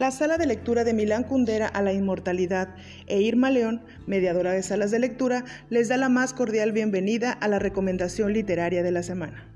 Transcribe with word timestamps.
La 0.00 0.10
sala 0.10 0.38
de 0.38 0.46
lectura 0.46 0.82
de 0.82 0.94
Milán 0.94 1.24
Kundera 1.24 1.66
a 1.66 1.82
la 1.82 1.92
Inmortalidad 1.92 2.74
e 3.06 3.20
Irma 3.20 3.50
León, 3.50 3.82
mediadora 4.06 4.50
de 4.52 4.62
salas 4.62 4.90
de 4.90 4.98
lectura, 4.98 5.44
les 5.68 5.90
da 5.90 5.98
la 5.98 6.08
más 6.08 6.32
cordial 6.32 6.72
bienvenida 6.72 7.32
a 7.32 7.48
la 7.48 7.58
recomendación 7.58 8.32
literaria 8.32 8.82
de 8.82 8.92
la 8.92 9.02
semana. 9.02 9.46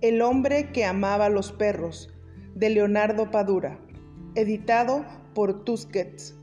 El 0.00 0.20
hombre 0.20 0.72
que 0.72 0.84
amaba 0.84 1.28
los 1.28 1.52
perros, 1.52 2.12
de 2.56 2.70
Leonardo 2.70 3.30
Padura, 3.30 3.78
editado 4.34 5.04
por 5.32 5.64
Tusquets. 5.64 6.34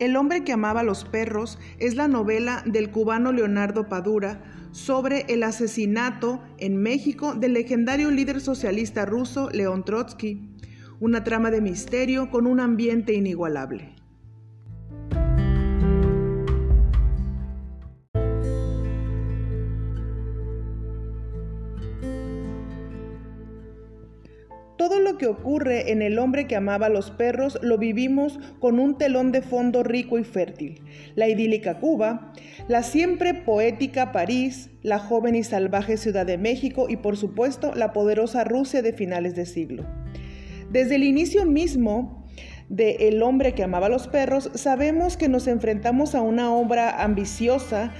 El 0.00 0.16
hombre 0.16 0.44
que 0.44 0.52
amaba 0.52 0.82
los 0.82 1.04
perros 1.04 1.58
es 1.78 1.94
la 1.94 2.08
novela 2.08 2.62
del 2.64 2.90
cubano 2.90 3.32
Leonardo 3.32 3.90
Padura 3.90 4.42
sobre 4.70 5.26
el 5.28 5.42
asesinato 5.42 6.42
en 6.56 6.78
México 6.78 7.34
del 7.34 7.52
legendario 7.52 8.10
líder 8.10 8.40
socialista 8.40 9.04
ruso 9.04 9.50
León 9.50 9.84
Trotsky, 9.84 10.56
una 11.00 11.22
trama 11.22 11.50
de 11.50 11.60
misterio 11.60 12.30
con 12.30 12.46
un 12.46 12.60
ambiente 12.60 13.12
inigualable. 13.12 13.99
Todo 24.90 24.98
lo 24.98 25.18
que 25.18 25.28
ocurre 25.28 25.92
en 25.92 26.02
El 26.02 26.18
hombre 26.18 26.48
que 26.48 26.56
amaba 26.56 26.86
a 26.86 26.88
los 26.88 27.12
perros 27.12 27.60
lo 27.62 27.78
vivimos 27.78 28.40
con 28.58 28.80
un 28.80 28.98
telón 28.98 29.30
de 29.30 29.40
fondo 29.40 29.84
rico 29.84 30.18
y 30.18 30.24
fértil. 30.24 30.82
La 31.14 31.28
idílica 31.28 31.78
Cuba, 31.78 32.32
la 32.66 32.82
siempre 32.82 33.34
poética 33.34 34.10
París, 34.10 34.68
la 34.82 34.98
joven 34.98 35.36
y 35.36 35.44
salvaje 35.44 35.96
Ciudad 35.96 36.26
de 36.26 36.38
México 36.38 36.86
y 36.88 36.96
por 36.96 37.16
supuesto 37.16 37.72
la 37.72 37.92
poderosa 37.92 38.42
Rusia 38.42 38.82
de 38.82 38.92
finales 38.92 39.36
de 39.36 39.46
siglo. 39.46 39.86
Desde 40.72 40.96
el 40.96 41.04
inicio 41.04 41.46
mismo 41.46 42.26
de 42.68 43.08
El 43.08 43.22
hombre 43.22 43.54
que 43.54 43.62
amaba 43.62 43.86
a 43.86 43.90
los 43.90 44.08
perros, 44.08 44.50
sabemos 44.54 45.16
que 45.16 45.28
nos 45.28 45.46
enfrentamos 45.46 46.16
a 46.16 46.20
una 46.20 46.52
obra 46.52 47.04
ambiciosa, 47.04 47.92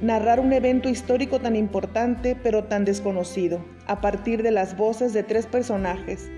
narrar 0.00 0.40
un 0.40 0.52
evento 0.52 0.88
histórico 0.88 1.40
tan 1.40 1.56
importante 1.56 2.36
pero 2.42 2.64
tan 2.64 2.84
desconocido, 2.84 3.64
a 3.86 4.00
partir 4.00 4.42
de 4.42 4.50
las 4.50 4.76
voces 4.76 5.12
de 5.12 5.22
tres 5.22 5.46
personajes, 5.46 6.28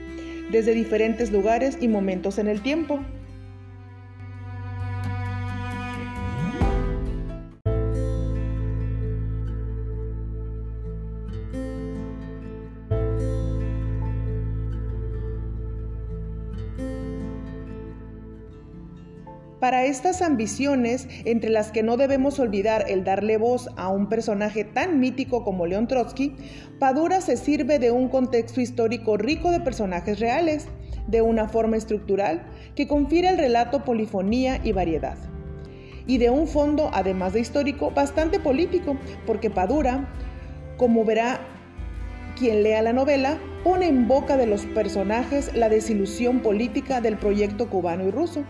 desde 0.50 0.74
diferentes 0.74 1.32
lugares 1.32 1.78
y 1.80 1.88
momentos 1.88 2.38
en 2.38 2.48
el 2.48 2.62
tiempo. 2.62 3.00
Para 19.60 19.86
estas 19.86 20.20
ambiciones, 20.20 21.08
entre 21.24 21.48
las 21.48 21.72
que 21.72 21.82
no 21.82 21.96
debemos 21.96 22.38
olvidar 22.38 22.84
el 22.88 23.04
darle 23.04 23.38
voz 23.38 23.70
a 23.76 23.88
un 23.88 24.06
personaje 24.10 24.64
tan 24.64 25.00
mítico 25.00 25.44
como 25.44 25.64
León 25.64 25.88
Trotsky, 25.88 26.36
Padura 26.78 27.22
se 27.22 27.38
sirve 27.38 27.78
de 27.78 27.90
un 27.90 28.10
contexto 28.10 28.60
histórico 28.60 29.16
rico 29.16 29.50
de 29.50 29.60
personajes 29.60 30.20
reales, 30.20 30.66
de 31.06 31.22
una 31.22 31.48
forma 31.48 31.78
estructural 31.78 32.42
que 32.74 32.86
confiere 32.86 33.28
al 33.28 33.38
relato 33.38 33.82
polifonía 33.82 34.60
y 34.62 34.72
variedad. 34.72 35.16
Y 36.06 36.18
de 36.18 36.28
un 36.28 36.48
fondo, 36.48 36.90
además 36.92 37.32
de 37.32 37.40
histórico, 37.40 37.90
bastante 37.92 38.38
político, 38.38 38.98
porque 39.26 39.48
Padura, 39.48 40.12
como 40.76 41.06
verá 41.06 41.40
quien 42.38 42.62
lea 42.62 42.82
la 42.82 42.92
novela, 42.92 43.38
pone 43.64 43.86
en 43.88 44.06
boca 44.06 44.36
de 44.36 44.46
los 44.46 44.66
personajes 44.66 45.56
la 45.56 45.70
desilusión 45.70 46.40
política 46.40 47.00
del 47.00 47.16
proyecto 47.16 47.70
cubano 47.70 48.06
y 48.06 48.10
ruso 48.10 48.44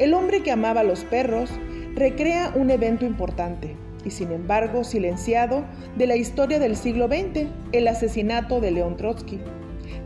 el 0.00 0.14
hombre 0.14 0.42
que 0.42 0.50
amaba 0.50 0.80
a 0.80 0.84
los 0.84 1.04
perros 1.04 1.50
recrea 1.94 2.52
un 2.56 2.70
evento 2.70 3.04
importante 3.04 3.76
y 4.02 4.10
sin 4.10 4.32
embargo 4.32 4.82
silenciado 4.82 5.62
de 5.98 6.06
la 6.06 6.16
historia 6.16 6.58
del 6.58 6.74
siglo 6.74 7.06
XX, 7.06 7.48
el 7.72 7.86
asesinato 7.86 8.62
de 8.62 8.70
León 8.70 8.96
Trotsky, 8.96 9.38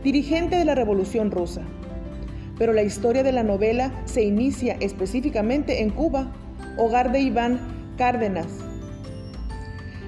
dirigente 0.03 0.57
de 0.57 0.65
la 0.65 0.75
Revolución 0.75 1.31
Rusa. 1.31 1.61
Pero 2.57 2.73
la 2.73 2.83
historia 2.83 3.23
de 3.23 3.31
la 3.31 3.43
novela 3.43 3.93
se 4.03 4.23
inicia 4.23 4.75
específicamente 4.81 5.81
en 5.81 5.91
Cuba, 5.91 6.33
hogar 6.77 7.13
de 7.13 7.21
Iván 7.21 7.95
Cárdenas. 7.97 8.47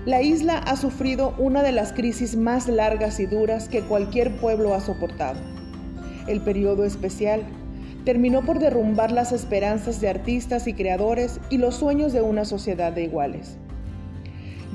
La 0.06 0.22
isla 0.22 0.58
ha 0.58 0.76
sufrido 0.76 1.34
una 1.38 1.64
de 1.64 1.72
las 1.72 1.94
crisis 1.94 2.36
más 2.36 2.68
largas 2.68 3.22
y 3.22 3.26
duras 3.26 3.70
que 3.70 3.84
cualquier 3.84 4.36
pueblo 4.36 4.74
ha 4.74 4.82
soportado. 4.82 5.40
El 6.28 6.42
periodo 6.42 6.84
especial 6.84 7.46
terminó 8.08 8.42
por 8.46 8.60
derrumbar 8.60 9.12
las 9.12 9.34
esperanzas 9.34 10.00
de 10.00 10.08
artistas 10.08 10.66
y 10.66 10.74
creadores 10.74 11.42
y 11.50 11.58
los 11.58 11.76
sueños 11.76 12.14
de 12.14 12.22
una 12.22 12.46
sociedad 12.46 12.94
de 12.94 13.04
iguales. 13.04 13.58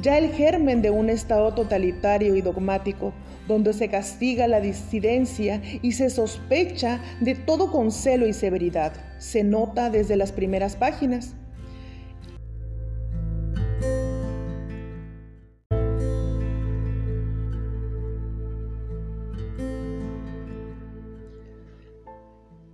Ya 0.03 0.19
el 0.19 0.33
germen 0.33 0.83
de 0.83 0.91
un 0.91 1.09
Estado 1.09 1.55
totalitario 1.55 2.37
y 2.37 2.43
dogmático, 2.43 3.15
donde 3.49 3.73
se 3.73 3.89
castiga 3.89 4.49
la 4.49 4.61
disidencia 4.61 5.63
y 5.81 5.93
se 5.93 6.11
sospecha 6.11 7.01
de 7.23 7.35
todo 7.35 7.73
con 7.73 7.91
celo 7.91 8.27
y 8.27 8.35
severidad, 8.35 8.93
se 9.17 9.43
nota 9.45 9.89
desde 9.89 10.17
las 10.17 10.31
primeras 10.31 10.77
páginas. 10.77 11.35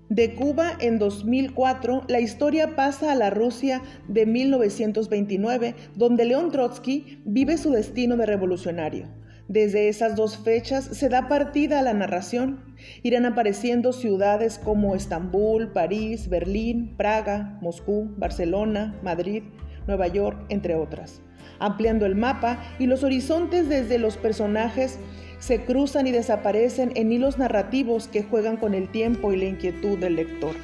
De 0.08 0.34
Cuba 0.34 0.72
en 0.80 0.98
2004, 0.98 2.04
la 2.08 2.20
historia 2.20 2.74
pasa 2.74 3.12
a 3.12 3.14
la 3.14 3.28
Rusia 3.28 3.82
de 4.08 4.24
1929, 4.24 5.74
donde 5.96 6.24
León 6.24 6.50
Trotsky 6.50 7.20
vive 7.26 7.58
su 7.58 7.72
destino 7.72 8.16
de 8.16 8.24
revolucionario. 8.24 9.06
Desde 9.48 9.88
esas 9.88 10.16
dos 10.16 10.38
fechas 10.38 10.84
se 10.84 11.10
da 11.10 11.28
partida 11.28 11.80
a 11.80 11.82
la 11.82 11.92
narración. 11.92 12.74
Irán 13.02 13.26
apareciendo 13.26 13.92
ciudades 13.92 14.58
como 14.58 14.94
Estambul, 14.94 15.72
París, 15.72 16.30
Berlín, 16.30 16.96
Praga, 16.96 17.58
Moscú, 17.60 18.10
Barcelona, 18.16 18.98
Madrid, 19.02 19.42
Nueva 19.88 20.06
York, 20.06 20.38
entre 20.50 20.76
otras, 20.76 21.20
ampliando 21.58 22.06
el 22.06 22.14
mapa 22.14 22.62
y 22.78 22.86
los 22.86 23.02
horizontes 23.02 23.68
desde 23.68 23.98
los 23.98 24.16
personajes 24.16 25.00
se 25.40 25.64
cruzan 25.64 26.06
y 26.06 26.12
desaparecen 26.12 26.92
en 26.94 27.10
hilos 27.10 27.38
narrativos 27.38 28.06
que 28.06 28.22
juegan 28.22 28.56
con 28.56 28.74
el 28.74 28.88
tiempo 28.90 29.32
y 29.32 29.38
la 29.38 29.46
inquietud 29.46 29.98
del 29.98 30.16
lector. 30.16 30.54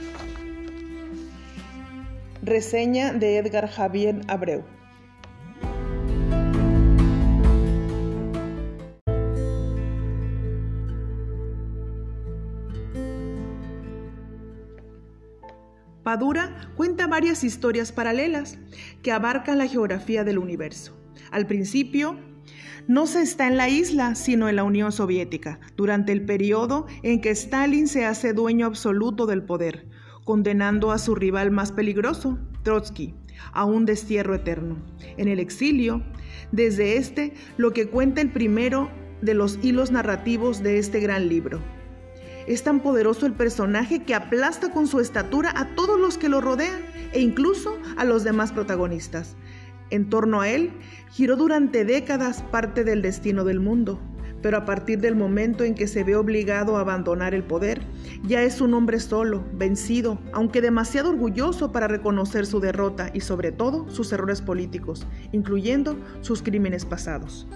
Reseña 2.43 3.13
de 3.13 3.39
Edgar 3.39 3.69
Javier 3.69 4.21
Abreu. 4.29 4.74
Padura 16.05 16.71
cuenta 16.77 17.07
varias 17.07 17.45
historias 17.45 17.91
paralelas 17.91 18.59
que 19.03 19.11
abarcan 19.11 19.57
la 19.57 19.67
geografía 19.67 20.23
del 20.23 20.39
universo. 20.39 20.95
Al 21.31 21.47
principio, 21.47 22.19
no 22.87 23.07
se 23.07 23.23
está 23.23 23.47
en 23.49 23.57
la 23.57 23.71
isla, 23.71 24.15
sino 24.15 24.51
en 24.51 24.57
la 24.57 24.65
Unión 24.65 24.93
Soviética, 24.93 25.61
durante 25.77 26.13
el 26.13 26.27
periodo 26.27 26.87
en 27.03 27.23
que 27.23 27.31
Stalin 27.31 27.89
se 27.89 28.05
hace 28.05 28.35
dueño 28.35 28.67
absoluto 28.67 29.25
del 29.25 29.43
poder, 29.45 29.89
condenando 30.25 30.93
a 30.93 30.99
su 30.99 31.15
rival 31.15 31.51
más 31.51 31.73
peligroso, 31.73 32.39
Trotsky, 32.63 33.15
a 33.55 33.65
un 33.65 33.87
destierro 33.87 34.35
eterno. 34.35 34.77
En 35.17 35.29
el 35.29 35.39
exilio, 35.39 36.03
desde 36.53 36.99
este, 36.99 37.33
lo 37.57 37.73
que 37.73 37.89
cuenta 37.89 38.21
el 38.21 38.31
primero 38.31 38.91
de 39.23 39.33
los 39.33 39.59
hilos 39.63 39.91
narrativos 39.91 40.63
de 40.63 40.79
este 40.79 41.01
gran 41.01 41.31
libro. 41.31 41.63
Es 42.47 42.63
tan 42.63 42.81
poderoso 42.81 43.27
el 43.27 43.33
personaje 43.33 44.03
que 44.03 44.15
aplasta 44.15 44.71
con 44.71 44.87
su 44.87 45.01
estatura 45.01 45.53
a 45.57 45.75
todos 45.75 45.99
los 45.99 46.19
que 46.19 46.29
lo 46.29 46.41
rodean 46.41 46.83
e 47.13 47.21
incluso 47.21 47.79
a 47.97 48.05
los 48.05 48.25
demás 48.25 48.53
protagonistas. 48.53 49.37
En 49.91 50.11
torno 50.11 50.41
a 50.41 50.49
él 50.49 50.73
giró 51.11 51.37
durante 51.37 51.85
décadas 51.85 52.43
parte 52.43 52.85
del 52.85 53.01
destino 53.01 53.45
del 53.45 53.61
mundo, 53.61 54.01
pero 54.43 54.59
a 54.59 54.67
partir 54.67 55.01
del 55.01 55.17
momento 55.17 55.65
en 55.65 55.75
que 55.75 55.87
se 55.87 56.05
ve 56.05 56.17
obligado 56.17 56.77
a 56.77 56.81
abandonar 56.81 57.35
el 57.35 57.45
poder, 57.45 57.81
ya 58.25 58.43
es 58.43 58.61
un 58.61 58.75
hombre 58.75 59.01
solo, 59.01 59.43
vencido, 59.55 60.19
aunque 60.35 60.61
demasiado 60.61 61.11
orgulloso 61.11 61.73
para 61.73 61.89
reconocer 61.89 62.45
su 62.45 62.61
derrota 62.61 63.11
y 63.15 63.21
sobre 63.21 63.53
todo 63.53 63.89
sus 63.89 64.13
errores 64.13 64.43
políticos, 64.43 65.07
incluyendo 65.33 65.97
sus 66.21 66.43
crímenes 66.43 66.85
pasados. 66.85 67.47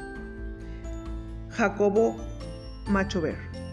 Jacobo 1.51 2.17
Macho 2.87 3.21
Ver. 3.21 3.68